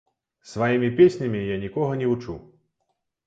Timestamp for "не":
1.99-2.09